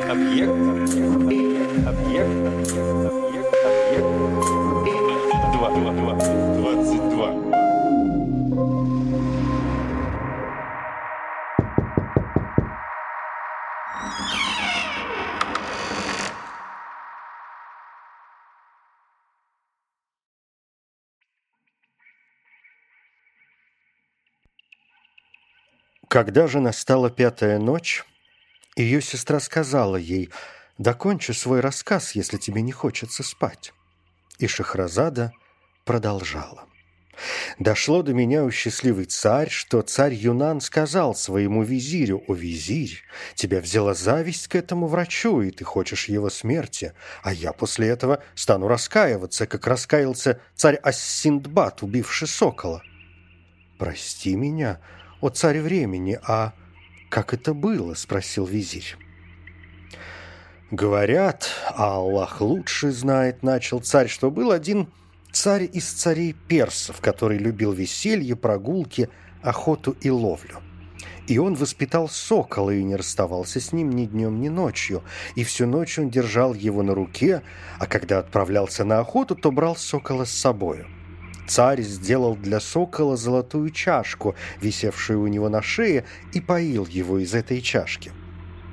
[0.00, 0.50] Объект.
[0.50, 1.86] Объект.
[1.86, 2.30] Объект.
[3.86, 4.06] Объект.
[5.52, 5.70] Два.
[5.70, 5.92] Два.
[5.92, 6.14] Два.
[6.56, 7.34] Двадцать два.
[26.08, 28.04] Когда же настала пятая ночь,
[28.78, 30.30] ее сестра сказала ей,
[30.78, 33.72] «Докончи свой рассказ, если тебе не хочется спать».
[34.38, 35.32] И Шахразада
[35.84, 36.68] продолжала.
[37.58, 43.02] Дошло до меня, у счастливый царь, что царь Юнан сказал своему визирю, «О, визирь,
[43.34, 48.22] тебя взяла зависть к этому врачу, и ты хочешь его смерти, а я после этого
[48.36, 52.82] стану раскаиваться, как раскаялся царь Ассиндбад, убивший сокола».
[53.78, 54.80] «Прости меня,
[55.20, 56.52] о царь времени, а
[57.08, 58.96] как это было?»– спросил визирь.
[60.70, 64.88] «Говорят, Аллах лучше знает»,– начал царь,– «что был один
[65.32, 69.08] царь из царей персов, который любил веселье, прогулки,
[69.42, 70.58] охоту и ловлю.
[71.26, 75.04] И он воспитал сокола и не расставался с ним ни днем, ни ночью.
[75.36, 77.42] И всю ночь он держал его на руке,
[77.78, 80.86] а когда отправлялся на охоту, то брал сокола с собою.
[81.48, 87.34] Царь сделал для сокола золотую чашку, висевшую у него на шее, и поил его из
[87.34, 88.12] этой чашки.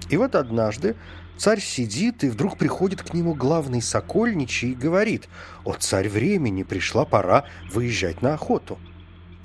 [0.10, 0.98] И вот однажды
[1.38, 5.30] царь сидит, и вдруг приходит к нему главный сокольничий и говорит,
[5.64, 8.78] «О, царь времени, пришла пора выезжать на охоту».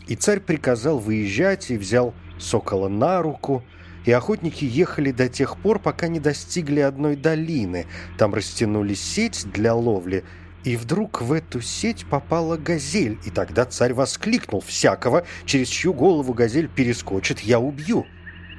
[0.08, 3.62] И царь приказал выезжать и взял сокола на руку,
[4.04, 7.86] и охотники ехали до тех пор, пока не достигли одной долины.
[8.18, 10.24] Там растянули сеть для ловли,
[10.64, 16.34] и вдруг в эту сеть попала газель, и тогда царь воскликнул «Всякого, через чью голову
[16.34, 18.06] газель перескочит, я убью!»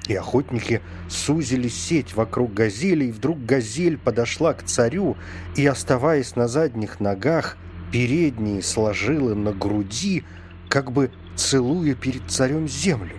[0.07, 5.15] И охотники сузили сеть вокруг газели, и вдруг газель подошла к царю,
[5.55, 7.55] и, оставаясь на задних ногах,
[7.91, 10.23] передние сложила на груди,
[10.69, 13.15] как бы целуя перед царем землю.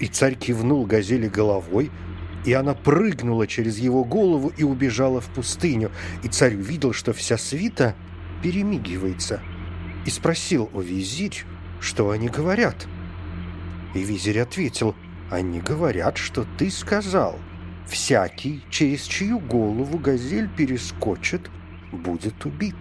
[0.00, 1.90] И царь кивнул газели головой,
[2.44, 5.90] и она прыгнула через его голову и убежала в пустыню.
[6.22, 7.94] И царь увидел, что вся свита
[8.42, 9.40] перемигивается,
[10.06, 11.44] и спросил о визирь,
[11.80, 12.86] что они говорят.
[13.94, 14.94] И визирь ответил,
[15.30, 17.38] они говорят, что ты сказал,
[17.86, 21.50] всякий, через чью голову газель перескочит,
[21.92, 22.76] будет убит.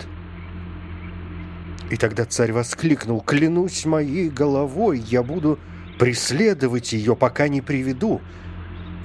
[1.90, 5.60] И тогда царь воскликнул, клянусь моей головой, я буду
[5.98, 8.22] преследовать ее, пока не приведу.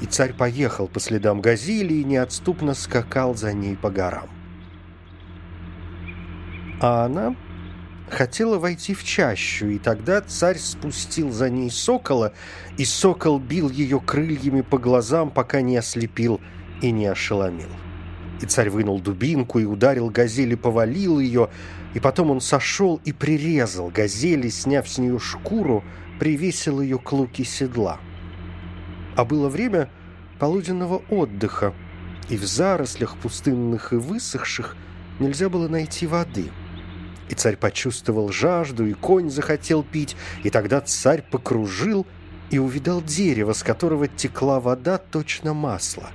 [0.01, 4.29] И царь поехал по следам газели и неотступно скакал за ней по горам.
[6.81, 7.37] А она
[8.11, 12.33] хотела войти в чащу, и тогда царь спустил за ней сокола,
[12.77, 16.41] и сокол бил ее крыльями по глазам, пока не ослепил
[16.83, 17.71] и не ошеломил.
[18.41, 21.51] И царь вынул дубинку и ударил газели, повалил ее,
[21.95, 25.85] и потом он сошел и прирезал газели, сняв с нее шкуру,
[26.19, 28.01] привесил ее к луке седла.
[29.17, 29.89] А было время
[30.39, 31.75] полуденного отдыха,
[32.29, 34.77] и в зарослях пустынных и высохших
[35.21, 36.51] нельзя было найти воды.
[37.29, 42.07] И царь почувствовал жажду, и конь захотел пить, и тогда царь покружил
[42.51, 46.11] и увидал дерево, с которого текла вода точно масло.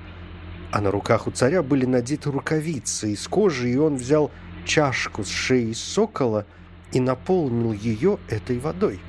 [0.71, 4.31] А на руках у царя были надеты рукавицы из кожи, и он взял
[4.65, 6.45] чашку с шеи сокола
[6.91, 8.99] и наполнил ее этой водой.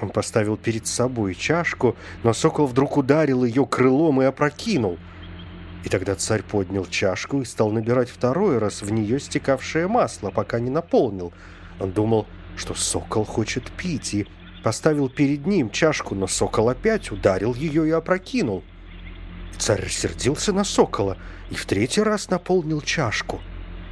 [0.00, 4.98] Он поставил перед собой чашку, но сокол вдруг ударил ее крылом и опрокинул.
[5.84, 10.60] И тогда царь поднял чашку и стал набирать второй раз в нее стекавшее масло, пока
[10.60, 11.32] не наполнил.
[11.80, 12.26] Он думал,
[12.56, 14.26] что сокол хочет пить, и
[14.62, 18.62] поставил перед ним чашку, но сокол опять ударил ее и опрокинул.
[19.56, 21.16] Царь рассердился на сокола
[21.50, 23.40] и в третий раз наполнил чашку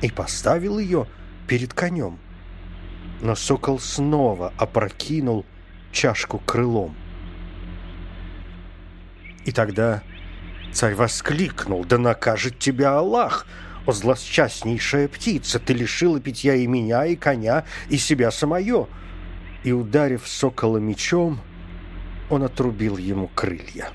[0.02, 1.06] и поставил ее
[1.48, 2.18] перед конем.
[3.20, 5.44] Но сокол снова опрокинул
[5.96, 6.94] чашку крылом.
[9.46, 10.02] И тогда
[10.72, 13.46] царь воскликнул, «Да накажет тебя Аллах!
[13.86, 15.58] О, злосчастнейшая птица!
[15.58, 18.86] Ты лишила питья и меня, и коня, и себя самое!»
[19.64, 21.40] И, ударив сокола мечом,
[22.28, 23.88] он отрубил ему крылья.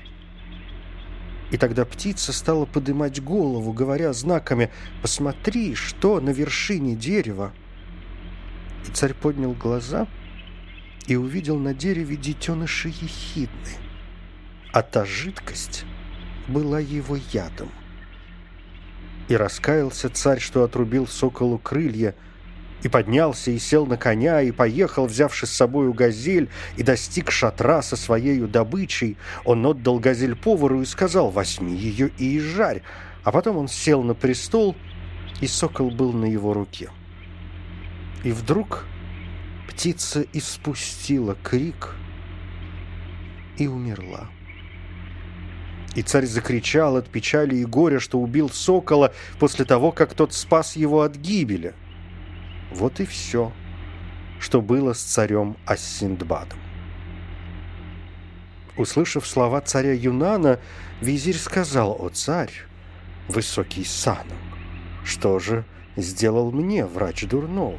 [1.52, 4.70] И тогда птица стала подымать голову, говоря знаками
[5.02, 7.52] «Посмотри, что на вершине дерева!»
[8.88, 10.08] И царь поднял глаза
[11.06, 13.76] и увидел на дереве детеныша ехидны,
[14.72, 15.84] а та жидкость
[16.48, 17.70] была его ядом.
[19.28, 22.14] И раскаялся царь, что отрубил соколу крылья,
[22.82, 27.80] и поднялся и сел на коня, и поехал, взявши с собою газель, и достиг шатра
[27.80, 29.16] со своею добычей.
[29.44, 32.82] Он отдал газель повару и сказал, возьми ее и изжарь.
[33.22, 34.74] А потом он сел на престол,
[35.40, 36.90] и сокол был на его руке.
[38.24, 38.84] И вдруг
[39.68, 41.94] птица испустила крик
[43.58, 44.28] и умерла.
[45.94, 50.76] И царь закричал от печали и горя, что убил сокола после того, как тот спас
[50.76, 51.74] его от гибели.
[52.72, 53.52] Вот и все,
[54.40, 56.58] что было с царем Ассиндбадом.
[58.76, 60.58] Услышав слова царя Юнана,
[61.02, 62.52] визирь сказал, «О царь,
[63.28, 64.38] высокий саном,
[65.04, 65.66] что же
[65.96, 67.78] сделал мне врач дурного?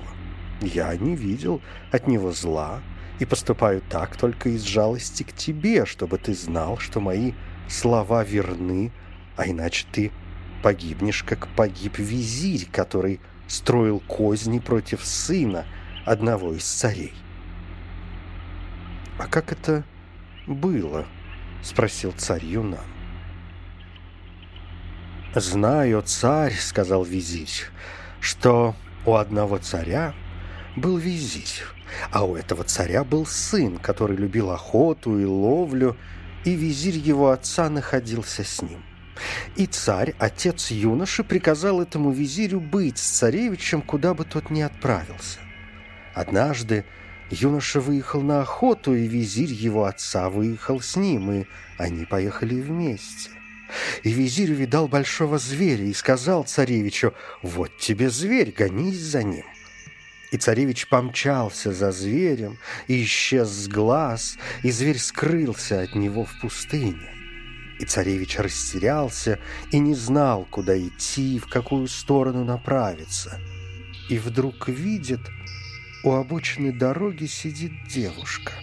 [0.63, 1.62] Я не видел
[1.92, 2.81] от него зла
[3.19, 7.33] и поступаю так только из жалости к тебе, чтобы ты знал, что мои
[7.68, 8.92] слова верны,
[9.36, 10.12] а иначе ты
[10.62, 15.65] погибнешь, как погиб визирь, который строил козни против сына
[16.06, 17.13] одного из царей.
[19.19, 19.83] «А как это
[20.48, 21.06] было?»—
[21.62, 22.80] спросил царь Юнан.
[25.36, 27.69] «Знаю, царь»,— сказал визирь,—
[28.21, 28.75] «что
[29.06, 30.13] у одного царя
[30.75, 31.64] был визирь,
[32.12, 35.98] а у этого царя был сын, который любил охоту и ловлю,
[36.46, 38.84] и визирь его отца находился с ним.
[39.56, 45.40] И царь, отец юноши, приказал этому визирю быть с царевичем, куда бы тот ни отправился.
[46.14, 46.86] Однажды
[47.30, 51.46] юноша выехал на охоту, и визирь его отца выехал с ним, и
[51.78, 53.30] они поехали вместе.
[54.04, 59.46] И визирь увидал большого зверя и сказал царевичу, «Вот тебе зверь, гонись за ним».
[60.33, 62.57] И царевич помчался за зверем,
[62.88, 67.13] и исчез с глаз, и зверь скрылся от него в пустыне.
[67.80, 69.39] И царевич растерялся
[69.71, 73.39] и не знал, куда идти, в какую сторону направиться.
[74.09, 75.21] И вдруг видит,
[76.03, 78.53] у обочины дороги сидит девушка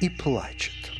[0.00, 0.92] и плачет.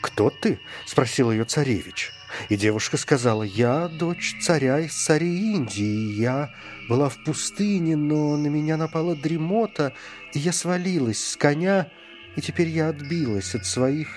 [0.00, 2.10] «Кто ты?»– спросил ее царевич.
[2.48, 6.52] И девушка сказала, «Я дочь царя из царей Индии, я
[6.88, 9.92] была в пустыне, но на меня напала дремота,
[10.32, 11.88] и я свалилась с коня,
[12.36, 14.08] и теперь я отбилась от своих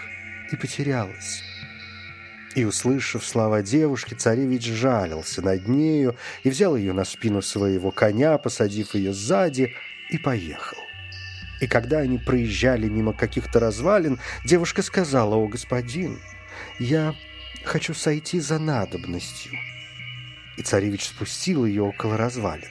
[0.51, 1.44] и потерялась».
[2.56, 8.38] И, услышав слова девушки, царевич жалился над нею и взял ее на спину своего коня,
[8.38, 9.74] посадив ее сзади,
[10.10, 10.77] и поехал.
[11.60, 16.19] И когда они проезжали мимо каких-то развалин, девушка сказала, «О, господин,
[16.80, 17.16] я
[17.65, 19.53] хочу сойти за надобностью».
[20.57, 22.69] И царевич спустил ее около развалин.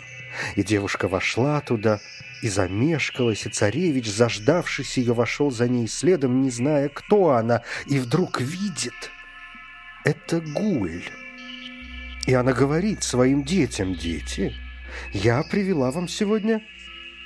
[0.56, 2.00] И девушка вошла туда
[2.42, 7.98] и замешкалась, и царевич, заждавшись ее, вошел за ней следом, не зная, кто она, и
[7.98, 9.10] вдруг видит—
[10.04, 11.02] это Гуль.
[12.26, 14.54] И она говорит своим детям, дети,
[15.12, 16.62] я привела вам сегодня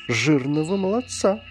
[0.08, 1.44] жирного молодца.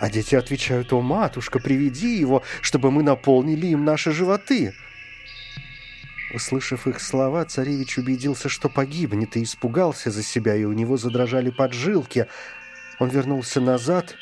[0.00, 4.74] А дети отвечают, о, матушка, приведи его, чтобы мы наполнили им наши животы.
[6.34, 11.50] Услышав их слова, царевич убедился, что погибнет, и испугался за себя, и у него задрожали
[11.50, 12.26] поджилки.
[12.98, 14.16] Он вернулся назад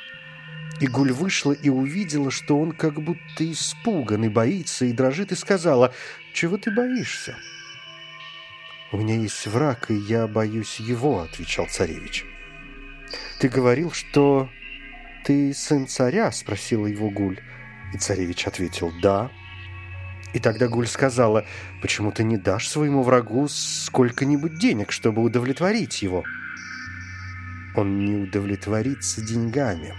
[0.81, 5.37] и Гуль вышла и увидела, что он как будто испуган и боится, и дрожит, и
[5.37, 5.95] сказала,
[6.33, 7.37] «Чего ты боишься?»
[8.93, 12.25] «У меня есть враг, и я боюсь его»,— отвечал царевич.
[13.39, 14.49] «Ты говорил, что
[15.25, 17.41] ты сын царя?»— спросила его Гуль.
[17.93, 19.31] И царевич ответил, «Да».
[20.35, 21.47] И тогда Гуль сказала,
[21.81, 26.25] «Почему ты не дашь своему врагу сколько-нибудь денег, чтобы удовлетворить его?»
[27.77, 29.95] «Он не удовлетворится деньгами»,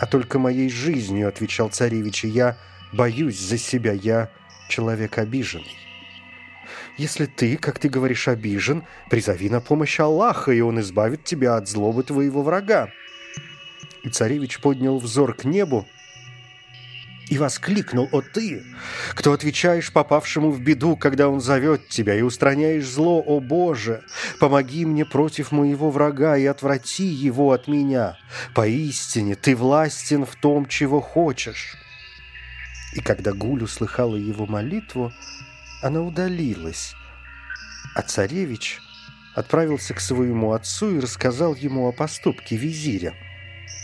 [0.00, 2.56] а только моей жизнью»,— отвечал царевич,— «и я
[2.92, 4.30] боюсь за себя, я
[4.68, 5.76] человек обиженный».
[6.96, 11.68] «Если ты, как ты говоришь, обижен, призови на помощь Аллаха, и он избавит тебя от
[11.68, 12.90] злобы твоего врага».
[14.02, 15.86] И царевич поднял взор к небу
[17.30, 18.64] и воскликнул, «О ты,
[19.14, 24.02] кто отвечаешь попавшему в беду, когда он зовет тебя, и устраняешь зло, о Боже,
[24.40, 28.18] помоги мне против моего врага и отврати его от меня.
[28.52, 31.76] Поистине ты властен в том, чего хочешь».
[32.94, 35.12] И когда Гуль услыхала его молитву,
[35.82, 36.94] она удалилась,
[37.94, 38.80] а царевич
[39.36, 43.14] отправился к своему отцу и рассказал ему о поступке визиря.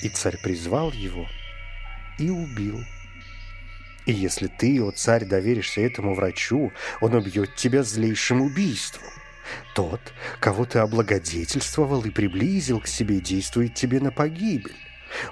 [0.03, 1.29] И царь призвал его
[2.19, 2.85] и убил.
[4.07, 9.11] И если ты, о царь, доверишься этому врачу, он убьет тебя злейшим убийством.
[9.75, 10.01] Тот,
[10.41, 14.77] кого ты облагодетельствовал и приблизил к себе, действует тебе на погибель.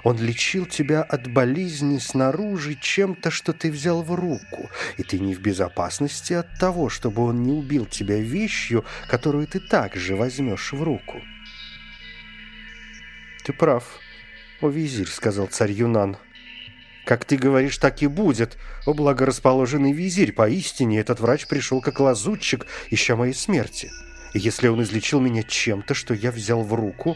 [0.03, 5.35] Он лечил тебя от болезни снаружи чем-то, что ты взял в руку, и ты не
[5.35, 10.81] в безопасности от того, чтобы он не убил тебя вещью, которую ты также возьмешь в
[10.81, 11.21] руку.
[13.43, 13.99] «Ты прав,
[14.61, 16.17] о визирь»,— сказал царь Юнан.
[17.05, 20.33] «Как ты говоришь, так и будет, о благорасположенный визирь.
[20.33, 23.91] Поистине этот врач пришел как лазутчик, ища моей смерти.
[24.33, 27.15] И если он излечил меня чем-то, что я взял в руку,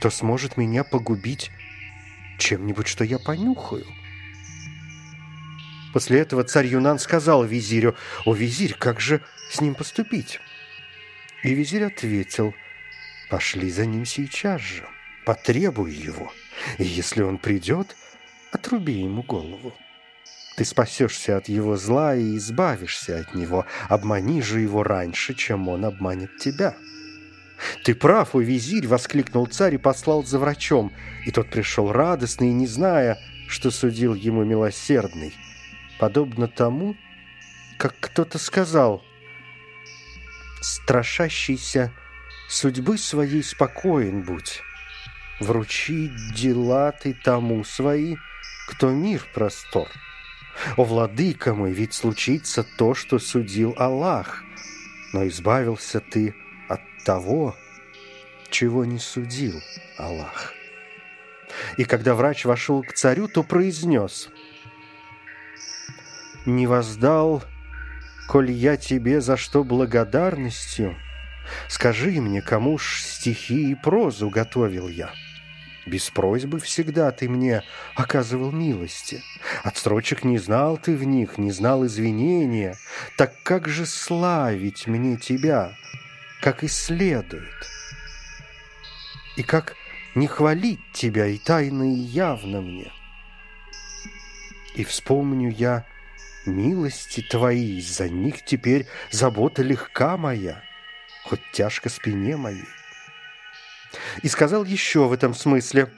[0.00, 1.50] то сможет меня погубить
[2.38, 3.86] чем-нибудь, что я понюхаю».
[5.92, 10.40] После этого царь Юнан сказал визирю, «О, визирь, как же с ним поступить?»
[11.42, 12.54] И визирь ответил,
[13.28, 14.84] «Пошли за ним сейчас же,
[15.26, 16.32] потребуй его,
[16.78, 17.94] и если он придет,
[18.52, 19.72] отруби ему голову.
[20.56, 25.84] Ты спасешься от его зла и избавишься от него, обмани же его раньше, чем он
[25.84, 26.74] обманет тебя».
[27.84, 30.92] «Ты прав, о визирь!»— воскликнул царь и послал за врачом,
[31.24, 35.32] и тот пришел радостный, не зная, что судил ему милосердный—
[36.02, 36.96] подобно тому,
[37.78, 39.04] как кто-то сказал
[40.60, 41.92] «Страшащийся
[42.48, 44.62] судьбы своей спокоен будь,
[45.38, 48.16] вручи дела ты тому свои,
[48.68, 49.88] кто мир простор.
[50.76, 54.42] О, владыка мой, ведь случится то, что судил Аллах,
[55.12, 56.34] но избавился ты
[56.68, 57.56] от того,
[58.50, 59.60] чего не судил
[59.98, 60.52] Аллах».
[61.76, 64.28] И когда врач вошел к царю, то произнес–
[66.46, 67.44] не воздал,
[68.26, 70.96] коль я тебе за что благодарностью,
[71.68, 75.10] Скажи мне, кому ж стихи и прозу готовил я?
[75.84, 77.62] Без просьбы всегда ты мне
[77.94, 79.22] оказывал милости.
[79.64, 82.76] От строчек не знал ты в них, не знал извинения.
[83.16, 85.76] Так как же славить мне тебя,
[86.40, 87.66] как и следует?
[89.36, 89.74] И как
[90.14, 92.92] не хвалить тебя и тайно, и явно мне?
[94.74, 95.84] И вспомню я
[96.44, 100.60] Милости твои, за них теперь забота легка моя,
[101.24, 102.66] Хоть тяжко спине моей.
[104.22, 105.90] И сказал еще в этом смысле,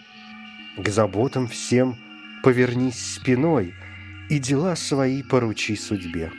[0.77, 1.99] К заботам всем
[2.43, 3.75] повернись спиной
[4.29, 6.31] И дела свои поручи судьбе.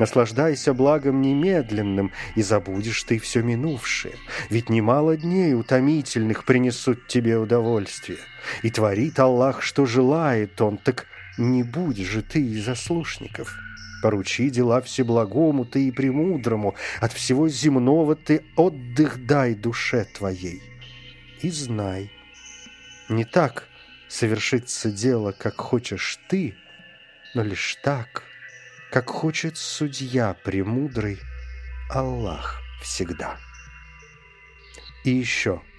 [0.00, 4.14] Наслаждайся благом немедленным, и забудешь ты все минувшее.
[4.48, 8.18] Ведь немало дней утомительных принесут тебе удовольствие.
[8.62, 11.06] И творит Аллах, что желает Он, так
[11.36, 13.54] не будь же ты из заслушников.
[14.02, 20.69] Поручи дела всеблагому ты и премудрому, От всего земного ты отдых дай душе твоей.
[21.42, 22.10] И знай,
[23.08, 23.68] не так
[24.08, 26.54] совершится дело, как хочешь ты,
[27.34, 28.24] Но лишь так,
[28.90, 31.18] как хочет судья премудрый
[31.90, 33.38] Аллах всегда.
[35.04, 35.62] И еще—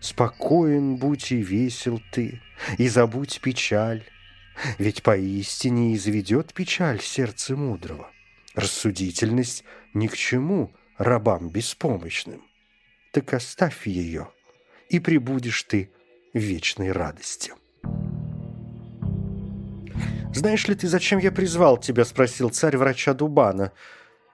[0.00, 2.40] Спокоен будь и весел ты,
[2.76, 4.04] и забудь печаль,
[4.78, 8.10] ведь поистине изведет печаль сердце мудрого.
[8.54, 12.42] Рассудительность ни к чему рабам беспомощным.
[13.12, 14.28] Так оставь ее,
[14.88, 15.90] и прибудешь ты
[16.32, 17.52] в вечной радости.
[20.34, 23.72] «Знаешь ли ты, зачем я призвал тебя?»– спросил царь врача Дубана.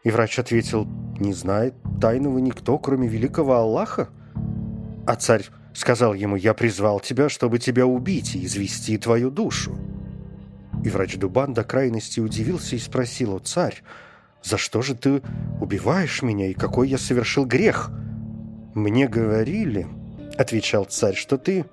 [0.03, 0.87] И врач ответил,
[1.19, 4.09] «Не знает тайного никто, кроме великого Аллаха».
[5.07, 9.79] А царь сказал ему, «Я призвал тебя, чтобы тебя убить и извести твою душу».
[10.85, 13.83] И врач Дубан до крайности удивился и спросил, «О, царь,
[14.43, 15.23] за что же ты
[15.61, 17.91] убиваешь меня, и какой я совершил грех?»
[18.75, 19.87] «Мне говорили,—
[20.37, 21.65] отвечал царь,— что ты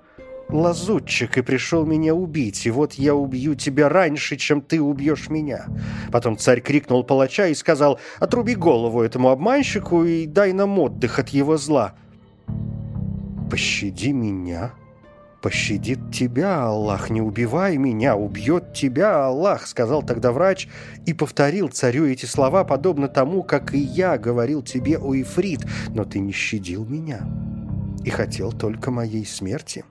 [0.52, 5.66] лазутчик и пришел меня убить, и вот я убью тебя раньше, чем ты убьешь меня».
[6.10, 11.30] Потом царь крикнул палача и сказал, «Отруби голову этому обманщику и дай нам отдых от
[11.30, 11.94] его зла».
[13.50, 14.72] «Пощади меня»,
[15.42, 20.68] «Пощадит тебя, Аллах, не убивай меня, убьет тебя, Аллах», сказал тогда врач
[21.04, 26.04] и повторил царю эти слова, подобно тому, как и я говорил тебе, о Ифрит, но
[26.04, 27.26] ты не щадил меня
[28.04, 29.84] и хотел только моей смерти.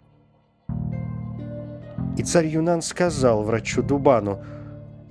[2.17, 4.43] И царь Юнан сказал врачу Дубану,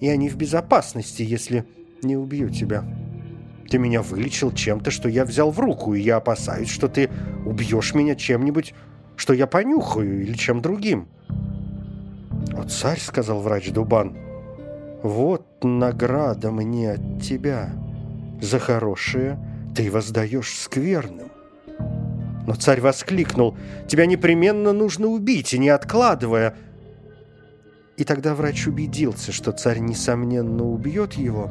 [0.00, 1.64] «Я не в безопасности, если
[2.02, 2.84] не убью тебя».
[3.68, 7.08] Ты меня вылечил чем-то, что я взял в руку, и я опасаюсь, что ты
[7.46, 8.74] убьешь меня чем-нибудь
[9.20, 11.06] что я понюхаю или чем другим.
[12.56, 14.16] «О, царь»,— сказал врач Дубан,—
[15.02, 17.70] «вот награда мне от тебя.
[18.40, 19.38] За хорошее
[19.76, 21.29] ты воздаешь скверным».
[22.46, 23.56] Но царь воскликнул,
[23.86, 26.54] «Тебя непременно нужно убить, и не откладывая».
[27.96, 31.50] И тогда врач убедился, что царь, несомненно, убьет его.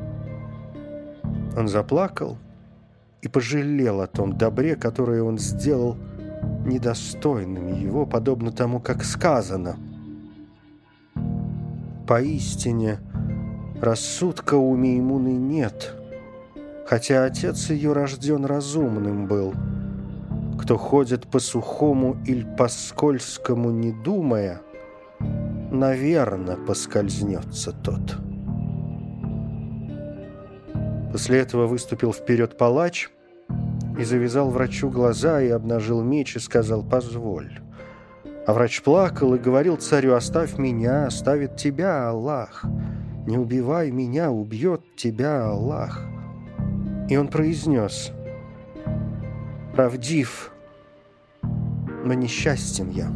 [1.55, 2.37] Он заплакал
[3.21, 5.95] и пожалел о том добре, которое он сделал
[6.65, 9.77] недостойными его, подобно тому, как сказано.
[12.07, 12.99] Поистине,
[13.79, 15.93] рассудка у Меймуны нет,
[16.87, 19.53] хотя отец ее рожден разумным был.
[20.59, 24.61] Кто ходит по сухому или по скользкому, не думая,
[25.71, 28.17] наверно, поскользнется тот.
[31.11, 33.09] После этого выступил вперед палач
[33.97, 37.59] и завязал врачу глаза и обнажил меч и сказал «Позволь».
[38.45, 42.65] А врач плакал и говорил царю «Оставь меня, оставит тебя Аллах».
[43.25, 46.05] «Не убивай меня, убьет тебя Аллах».
[47.09, 48.11] И он произнес
[49.79, 50.51] «Правдив,
[51.41, 53.07] но несчастен я.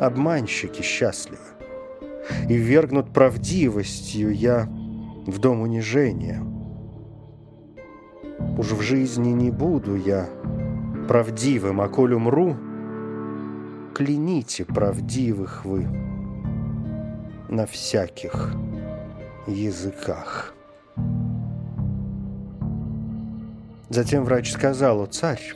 [0.00, 1.42] Обманщики счастливы,
[2.48, 4.66] и вергнут правдивостью я
[5.26, 6.42] в дом унижения.
[8.56, 10.30] Уж в жизни не буду я
[11.08, 12.56] правдивым, а коль умру,
[13.94, 15.86] кляните правдивых вы
[17.50, 18.54] на всяких
[19.46, 20.54] языках.
[23.88, 25.54] Затем врач сказал, «О, царь,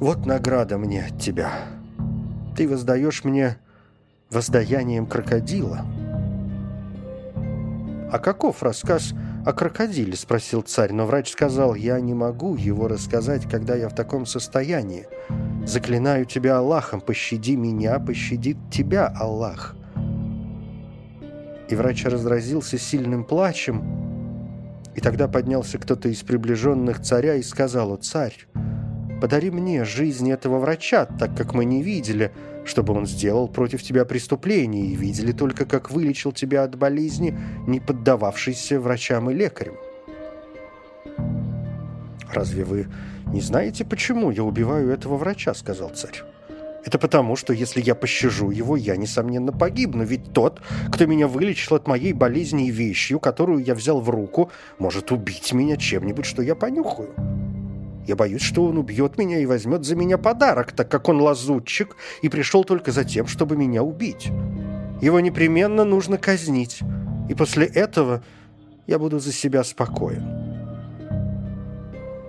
[0.00, 1.52] вот награда мне от тебя.
[2.56, 3.58] Ты воздаешь мне
[4.30, 5.84] воздаянием крокодила».
[8.10, 9.12] «А каков рассказ
[9.44, 13.94] о крокодиле?»– спросил царь, но врач сказал, «Я не могу его рассказать, когда я в
[13.94, 15.06] таком состоянии.
[15.66, 19.74] Заклинаю тебя Аллахом, пощади меня, пощадит тебя Аллах».
[21.68, 24.03] И врач разразился сильным плачем,
[24.94, 28.46] и тогда поднялся кто-то из приближенных царя и сказал, «О, царь,
[29.20, 32.32] подари мне жизнь этого врача, так как мы не видели,
[32.64, 37.36] чтобы он сделал против тебя преступление, и видели только, как вылечил тебя от болезни,
[37.66, 39.74] не поддававшейся врачам и лекарям».
[42.32, 42.86] «Разве вы
[43.26, 46.22] не знаете, почему я убиваю этого врача?»— сказал царь.
[46.84, 50.04] Это потому, что если я пощажу его, я, несомненно, погибну.
[50.04, 50.60] Ведь тот,
[50.92, 55.52] кто меня вылечил от моей болезни и вещью, которую я взял в руку, может убить
[55.52, 57.14] меня чем-нибудь, что я понюхаю.
[58.06, 61.96] Я боюсь, что он убьет меня и возьмет за меня подарок, так как он лазутчик
[62.20, 64.30] и пришел только за тем, чтобы меня убить.
[65.00, 66.80] Его непременно нужно казнить,
[67.30, 68.22] и после этого
[68.86, 70.22] я буду за себя спокоен.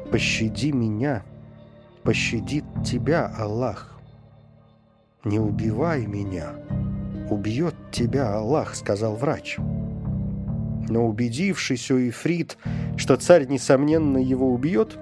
[0.09, 1.23] Пощади меня,
[2.03, 3.94] пощадит тебя Аллах.
[5.25, 6.53] «Не убивай меня,
[7.31, 9.57] убьет тебя Аллах»,— сказал врач.
[10.87, 12.57] Но убедившись у Ифрит,
[12.95, 14.99] что царь, несомненно, его убьет,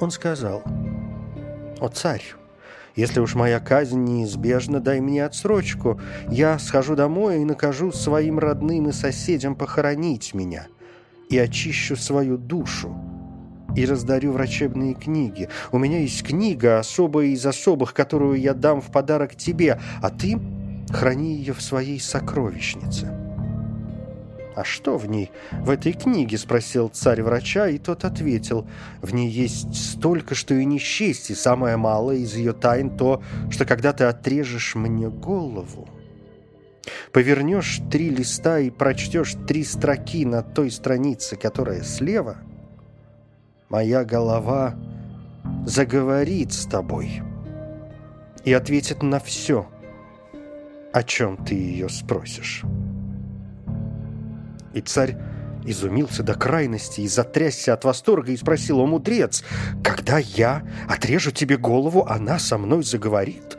[0.00, 0.62] он сказал,
[1.80, 2.22] «О, царь,
[2.94, 6.00] если уж моя казнь неизбежна, дай мне отсрочку.
[6.28, 10.68] Я схожу домой и накажу своим родным и соседям похоронить меня
[11.28, 12.96] и очищу свою душу
[13.76, 15.48] и раздарю врачебные книги.
[15.70, 20.40] У меня есть книга, особая из особых, которую я дам в подарок тебе, а ты
[20.90, 23.12] храни ее в своей сокровищнице».
[24.56, 28.66] «А что в ней, в этой книге?»– спросил царь врача, и тот ответил.
[29.02, 33.22] «В ней есть столько, что и не счесть, и самое малое из ее тайн то,
[33.50, 35.86] что когда ты отрежешь мне голову,
[37.12, 42.38] повернешь три листа и прочтешь три строки на той странице, которая слева–
[43.68, 44.74] моя голова
[45.64, 47.22] заговорит с тобой
[48.44, 49.66] и ответит на все,
[50.92, 52.62] о чем ты ее спросишь.
[54.72, 55.16] И царь
[55.64, 59.42] изумился до крайности и затрясся от восторга и спросил, «О, мудрец,
[59.82, 63.58] когда я отрежу тебе голову, она со мной заговорит?»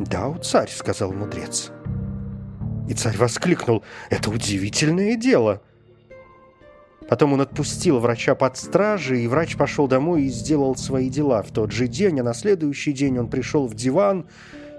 [0.00, 1.70] «Да, о, царь»,— сказал мудрец.
[2.88, 5.60] И царь воскликнул, «Это удивительное дело!»
[7.12, 11.50] Потом он отпустил врача под стражей, и врач пошел домой и сделал свои дела в
[11.50, 14.24] тот же день, а на следующий день он пришел в диван,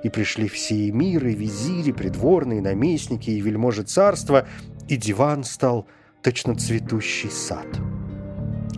[0.02, 4.48] и пришли все эмиры, визири, придворные, наместники и вельможи царства,
[4.88, 5.86] и диван стал
[6.24, 7.67] точно цветущий сад.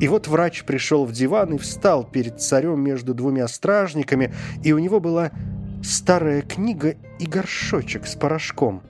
[0.02, 4.34] И вот врач пришел в диван и встал перед царем между двумя стражниками,
[4.66, 5.32] и у него была
[5.82, 8.84] старая книга и горшочек с порошком.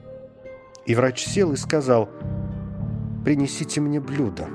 [0.86, 2.08] И врач сел и сказал–
[3.26, 4.48] принесите мне блюдо».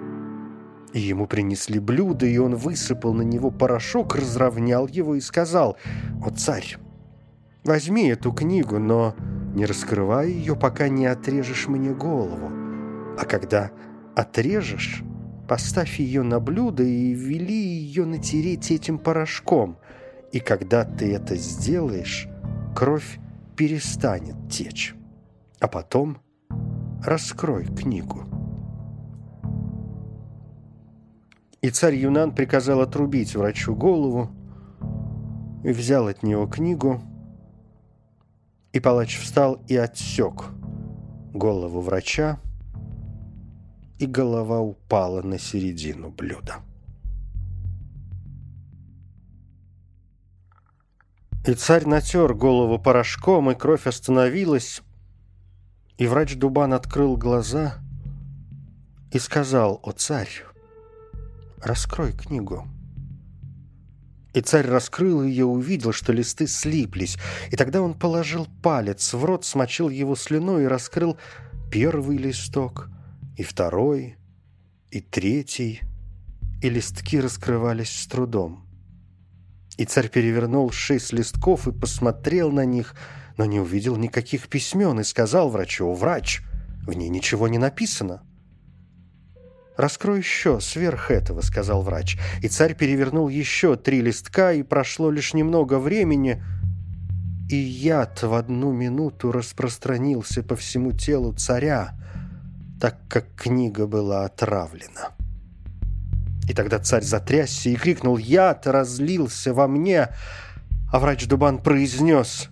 [0.94, 5.76] И ему принесли блюдо, и он высыпал на него порошок, разровнял его и сказал,
[6.26, 6.78] «О, царь,
[7.66, 9.14] возьми эту книгу, но
[9.54, 12.50] не раскрывай ее, пока не отрежешь мне голову.
[13.20, 13.72] А когда
[14.16, 15.04] отрежешь,
[15.50, 19.80] поставь ее на блюдо и вели ее натереть этим порошком.
[20.32, 22.30] И когда ты это сделаешь,
[22.74, 23.20] кровь
[23.58, 24.96] перестанет течь.
[25.60, 26.20] А потом
[27.04, 28.31] раскрой книгу».
[31.62, 34.30] и царь Юнан приказал отрубить врачу голову
[35.64, 37.02] и взял от него книгу,
[38.74, 40.46] и палач встал и отсек
[41.34, 42.40] голову врача,
[44.00, 46.56] и голова упала на середину блюда.
[51.46, 54.82] И царь натер голову порошком, и кровь остановилась,
[55.98, 57.76] и врач Дубан открыл глаза
[59.12, 60.30] и сказал, «О царь,
[61.64, 62.68] раскрой книгу».
[64.34, 67.18] И царь раскрыл ее, увидел, что листы слиплись.
[67.52, 71.18] И тогда он положил палец в рот, смочил его слюной и раскрыл
[71.70, 72.90] первый листок,
[73.38, 74.16] и второй,
[74.90, 75.82] и третий,
[76.62, 78.66] и листки раскрывались с трудом.
[79.78, 82.96] И царь перевернул шесть листков и посмотрел на них,
[83.38, 86.42] но не увидел никаких письмен и сказал врачу, «Врач,
[86.86, 88.22] в ней ничего не написано».
[89.82, 92.20] «Раскрой еще сверх этого»,— сказал врач.
[92.44, 96.44] И царь перевернул еще три листка, и прошло лишь немного времени,
[97.50, 101.96] и яд в одну минуту распространился по всему телу царя,
[102.80, 105.14] так как книга была отравлена.
[106.48, 110.10] И тогда царь затрясся и крикнул «Яд разлился во мне!»
[110.94, 112.50] А врач Дубан произнес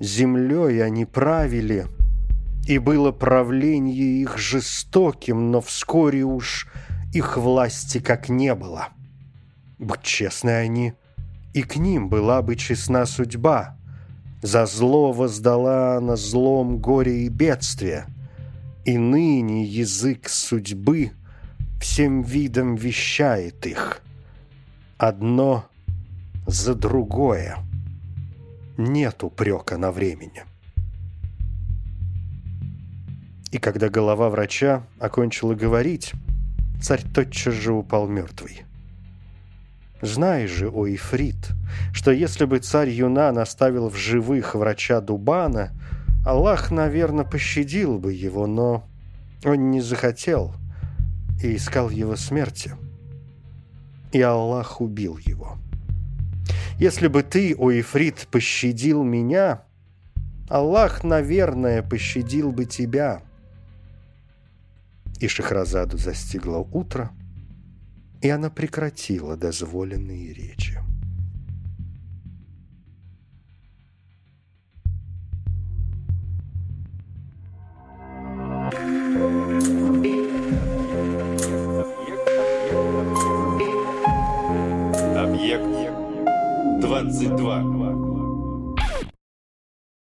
[0.00, 1.86] «Землей они правили,
[2.70, 6.68] и было правление их жестоким, но вскоре уж
[7.12, 8.90] их власти как не было.
[9.80, 10.92] Будь честны они,
[11.52, 13.76] и к ним была бы честна судьба.
[14.40, 18.06] За зло воздала она злом горе и бедствие,
[18.84, 21.10] и ныне язык судьбы
[21.80, 24.00] всем видом вещает их.
[24.96, 25.64] Одно
[26.46, 27.58] за другое.
[28.78, 30.44] Нет упрека на времени.
[33.50, 36.12] И когда голова врача окончила говорить,
[36.80, 38.62] царь тотчас же упал мертвый.
[40.02, 41.50] Знай же, о Ифрит,
[41.92, 45.72] что если бы царь Юнан оставил в живых врача Дубана,
[46.24, 48.88] Аллах, наверное, пощадил бы его, но
[49.44, 50.54] он не захотел
[51.42, 52.72] и искал его смерти.
[54.12, 55.58] И Аллах убил его.
[56.78, 59.62] Если бы ты, о Ифрит, пощадил меня,
[60.48, 63.22] Аллах, наверное, пощадил бы тебя
[65.20, 67.12] и Шахразаду застигло утро,
[68.22, 70.80] и она прекратила дозволенные речи.